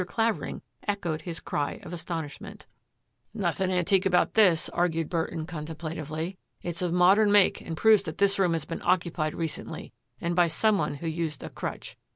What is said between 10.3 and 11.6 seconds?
by some one who used a